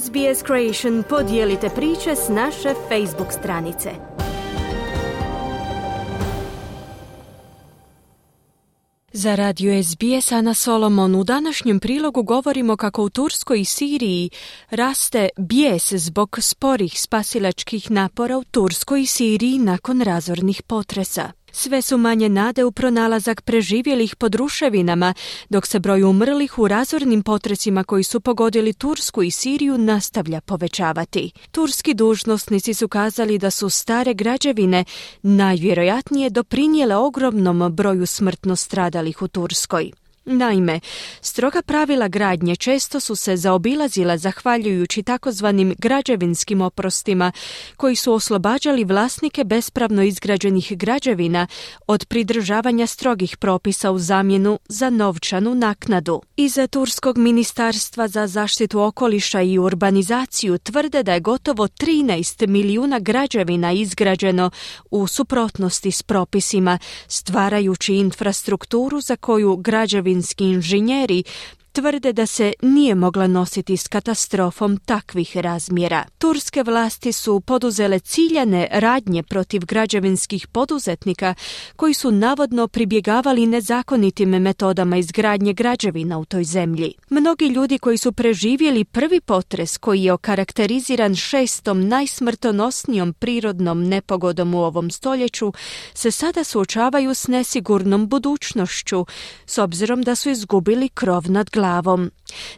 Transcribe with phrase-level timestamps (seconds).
[0.00, 3.90] SBS Creation podijelite priče s naše Facebook stranice.
[9.12, 14.30] Za radio SBS Ana Solomon u današnjem prilogu govorimo kako u Turskoj i Siriji
[14.70, 21.41] raste bijes zbog sporih spasilačkih napora u Turskoj i Siriji nakon razornih potresa.
[21.52, 25.14] Sve su manje nade u pronalazak preživjelih pod ruševinama,
[25.48, 31.30] dok se broj umrlih u razornim potresima koji su pogodili Tursku i Siriju nastavlja povećavati.
[31.50, 34.84] Turski dužnosnici su kazali da su stare građevine
[35.22, 39.92] najvjerojatnije doprinijele ogromnom broju smrtno stradalih u Turskoj.
[40.24, 40.80] Naime,
[41.20, 47.32] stroga pravila gradnje često su se zaobilazila zahvaljujući takozvanim građevinskim oprostima
[47.76, 51.46] koji su oslobađali vlasnike bespravno izgrađenih građevina
[51.86, 56.22] od pridržavanja strogih propisa u zamjenu za novčanu naknadu.
[56.36, 63.72] Iza Turskog ministarstva za zaštitu okoliša i urbanizaciju tvrde da je gotovo 13 milijuna građevina
[63.72, 64.50] izgrađeno
[64.90, 71.26] u suprotnosti s propisima, stvarajući infrastrukturu za koju građevina украинские инженерии,
[71.72, 76.04] tvrde da se nije mogla nositi s katastrofom takvih razmjera.
[76.18, 81.34] Turske vlasti su poduzele ciljane radnje protiv građevinskih poduzetnika
[81.76, 86.94] koji su navodno pribjegavali nezakonitim metodama izgradnje građevina u toj zemlji.
[87.10, 94.62] Mnogi ljudi koji su preživjeli prvi potres koji je okarakteriziran šestom najsmrtonosnijom prirodnom nepogodom u
[94.62, 95.52] ovom stoljeću
[95.94, 99.06] se sada suočavaju s nesigurnom budućnošću
[99.46, 102.10] s obzirom da su izgubili krov nad glavom glavom.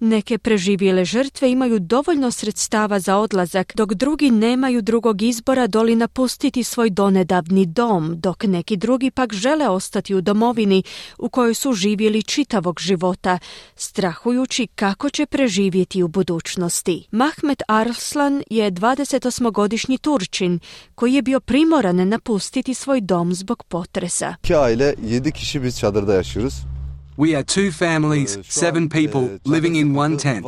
[0.00, 6.64] Neke preživjele žrtve imaju dovoljno sredstava za odlazak, dok drugi nemaju drugog izbora doli napustiti
[6.64, 10.82] svoj donedavni dom, dok neki drugi pak žele ostati u domovini
[11.18, 13.38] u kojoj su živjeli čitavog života,
[13.76, 17.06] strahujući kako će preživjeti u budućnosti.
[17.10, 20.60] Mahmet Arslan je 28-godišnji Turčin
[20.94, 24.34] koji je bio primoran napustiti svoj dom zbog potresa.
[24.44, 26.69] İki aile 7 kişi biz çadırda yaşıyoruz.
[27.16, 30.46] We are two families, seven people, living in one tent.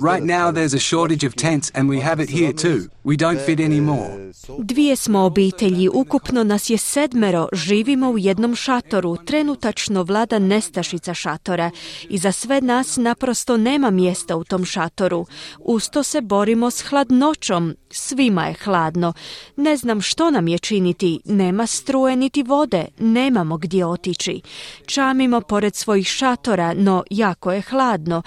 [0.00, 2.88] Right now there's a shortage of tents and we have it here too.
[3.04, 4.32] We don't fit anymore.
[4.58, 11.70] Dvije smo obitelji, ukupno nas je sedmero, živimo u jednom šatoru, trenutačno vlada nestašica šatora
[12.08, 15.26] i za sve nas naprosto nema mjesta u tom šatoru.
[15.58, 19.12] Usto se borimo s hladnoćom, svima je hladno.
[19.56, 24.40] Ne znam što nam je činiti, nema struje niti vode, nemamo gdje otići.
[24.86, 28.22] Čamimo pored svojih šatora, no jako je hladno.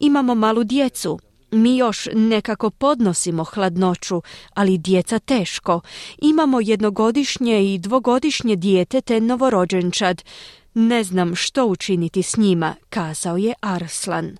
[0.00, 1.18] Imamo malu djecu,
[1.50, 4.22] mi još nekako podnosimo hladnoću,
[4.54, 5.80] ali djeca teško.
[6.18, 10.22] Imamo jednogodišnje i dvogodišnje dijete te novorođenčad.
[10.74, 14.36] Ne znam što učiniti s njima, kazao je Arslan.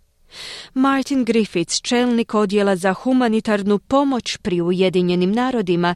[0.74, 5.94] Martin Griffiths, čelnik odjela za humanitarnu pomoć pri Ujedinjenim narodima,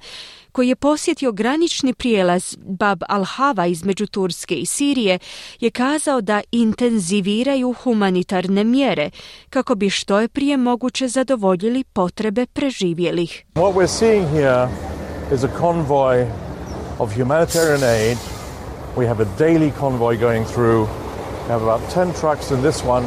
[0.52, 5.18] koji je posjetio granični prijelaz Bab al-Hava između Turske i Sirije,
[5.60, 9.10] je kazao da intenziviraju humanitarne mjere
[9.50, 13.44] kako bi što je prije moguće zadovoljili potrebe preživjelih.
[13.54, 14.68] What we're seeing here
[15.34, 16.26] is a convoy
[16.98, 18.18] of humanitarian aid.
[18.96, 20.88] We have a daily convoy going through.
[21.46, 23.06] We have about 10 trucks in this one.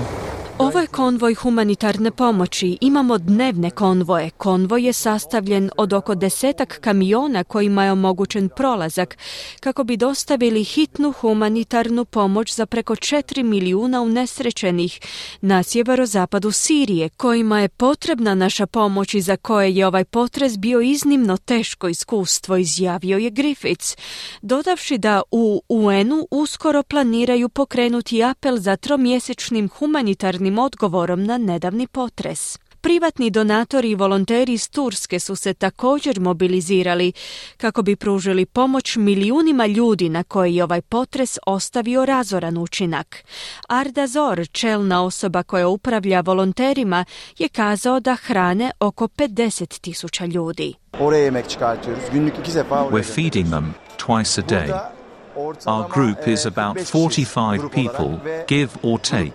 [0.59, 2.78] Ovo je konvoj humanitarne pomoći.
[2.81, 4.30] Imamo dnevne konvoje.
[4.30, 9.18] Konvoj je sastavljen od oko desetak kamiona kojima je omogućen prolazak
[9.59, 15.00] kako bi dostavili hitnu humanitarnu pomoć za preko 4 milijuna unesrećenih
[15.42, 20.81] na sjeverozapadu Sirije kojima je potrebna naša pomoć i za koje je ovaj potres bio
[20.81, 23.98] iznimno teško iskustvo, izjavio je Griffiths,
[24.42, 32.58] dodavši da u UN-u uskoro planiraju pokrenuti apel za tromjesečnim humanitarnim odgovorom na nedavni potres.
[32.82, 37.14] Privatni donatori i volonteri iz Turske su se također mobilizirali
[37.58, 43.24] kako bi pružili pomoć milijunima ljudi na koji je ovaj potres ostavio razoran učinak.
[43.68, 47.06] Arda Zor, čelna osoba koja upravlja volonterima,
[47.38, 50.74] je kazao da hrane oko 50 tisuća ljudi.
[52.92, 54.99] We're feeding them twice a day.
[55.65, 59.31] Our group is about 45 people, give or take.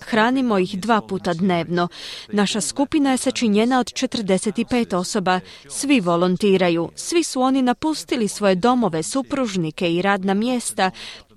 [0.00, 1.88] Hranimo ih dva puta dnevno.
[2.32, 5.40] Naša skupina je sačinjena od 45 osoba.
[5.68, 6.90] Svi volontiraju.
[6.94, 10.90] Svi su oni napustili svoje domove, supružnike i radna mjesta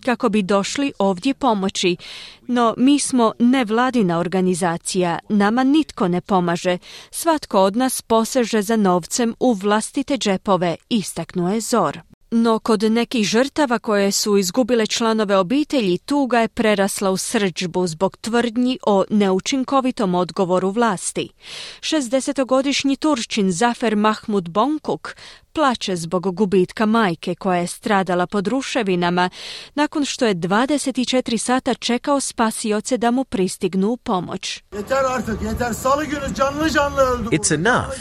[0.05, 1.97] kako bi došli ovdje pomoći.
[2.47, 6.77] No mi smo nevladina organizacija, nama nitko ne pomaže.
[7.11, 12.14] Svatko od nas poseže za novcem u vlastite džepove, istaknuo je Zor.
[12.35, 18.17] No kod nekih žrtava koje su izgubile članove obitelji tuga je prerasla u srđbu zbog
[18.17, 21.29] tvrdnji o neučinkovitom odgovoru vlasti.
[21.79, 25.15] 60-godišnji Turčin Zafer Mahmud Bonkuk
[25.53, 29.29] plače zbog gubitka majke koja je stradala pod ruševinama
[29.75, 34.63] nakon što je 24 sata čekao spasioce da mu pristignu u pomoć.
[37.31, 37.95] It's enough.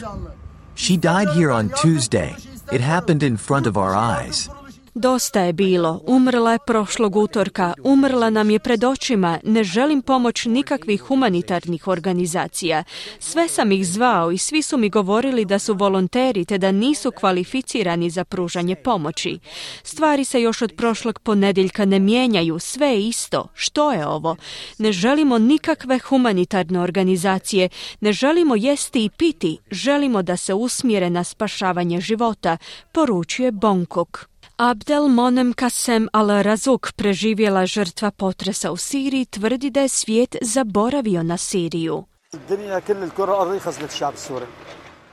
[0.77, 2.54] She died here on Tuesday.
[2.73, 4.49] It happened in front of our eyes.
[4.97, 10.45] Dosta je bilo, umrla je prošlog utorka, umrla nam je pred očima, ne želim pomoć
[10.45, 12.85] nikakvih humanitarnih organizacija.
[13.19, 17.11] Sve sam ih zvao i svi su mi govorili da su volonteri te da nisu
[17.11, 19.39] kvalificirani za pružanje pomoći.
[19.83, 23.49] Stvari se još od prošlog ponedjeljka ne mijenjaju, sve je isto.
[23.55, 24.37] Što je ovo?
[24.79, 27.69] Ne želimo nikakve humanitarne organizacije,
[28.01, 32.57] ne želimo jesti i piti, želimo da se usmjere na spašavanje života,
[32.93, 34.34] poručuje Bonkuk.
[34.57, 41.37] Abdel Monem Kasem al-Razuk, preživjela žrtva potresa u Siriji, tvrdi da je svijet zaboravio na
[41.37, 42.05] Siriju.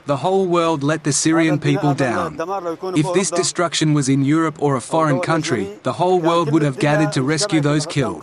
[0.06, 2.36] The whole world let the Syrian people down.
[2.96, 6.78] If this destruction was in Europe or a foreign country, the whole world would have
[6.80, 8.22] gathered to rescue those killed.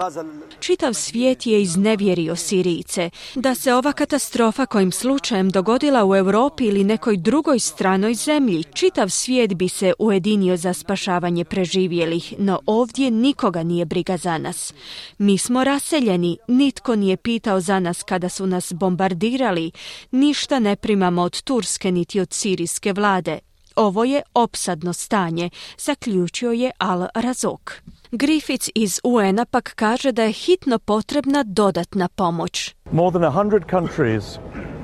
[0.59, 3.09] Čitav svijet je iznevjerio Sirijice.
[3.35, 9.09] Da se ova katastrofa kojim slučajem dogodila u Europi ili nekoj drugoj stranoj zemlji, čitav
[9.09, 14.73] svijet bi se ujedinio za spašavanje preživjelih, no ovdje nikoga nije briga za nas.
[15.17, 19.71] Mi smo raseljeni, nitko nije pitao za nas kada su nas bombardirali,
[20.11, 23.39] ništa ne primamo od Turske niti od sirijske vlade.
[23.75, 27.73] Ovo je opsadno stanje, zaključio je Al Razok.
[28.11, 32.75] Griffiths iz UN-a pak kaže da je hitno potrebna dodatna pomoć.
[32.91, 34.23] More than 100 countries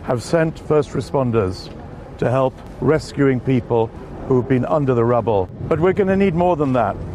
[0.04, 1.70] have sent first responders
[2.20, 3.88] to help rescuing people
[4.28, 5.48] who have been under the rubble.
[5.70, 7.15] But we're going to need more than that.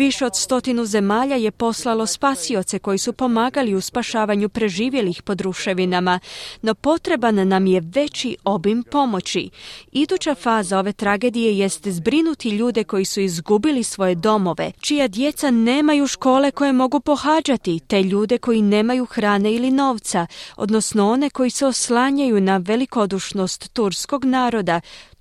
[0.00, 6.20] Više od stotinu zemalja je poslalo spasioce koji su pomagali u spašavanju preživjelih pod ruševinama,
[6.62, 9.50] no potreban nam je veći obim pomoći.
[9.92, 16.06] Iduća faza ove tragedije jest zbrinuti ljude koji su izgubili svoje domove, čija djeca nemaju
[16.06, 20.26] škole koje mogu pohađati, te ljude koji nemaju hrane ili novca,
[20.56, 24.80] odnosno one koji se oslanjaju na velikodušnost turskog naroda,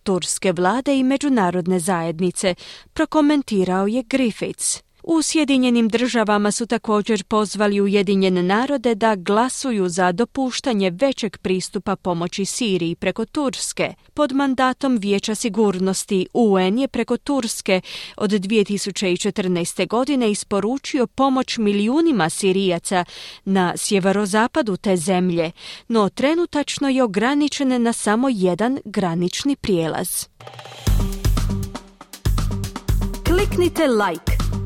[0.09, 2.55] turske vlade i međunarodne zajednice,
[2.93, 4.88] prokomentirao je Griffiths.
[5.11, 12.45] U Sjedinjenim državama su također pozvali Ujedinjene narode da glasuju za dopuštanje većeg pristupa pomoći
[12.45, 13.93] Siriji preko Turske.
[14.13, 17.81] Pod mandatom Vijeća sigurnosti UN je preko Turske
[18.17, 19.87] od 2014.
[19.87, 23.05] godine isporučio pomoć milijunima Sirijaca
[23.45, 25.51] na sjeverozapadu te zemlje,
[25.87, 30.25] no trenutačno je ograničen na samo jedan granični prijelaz.
[33.25, 34.28] Kliknite like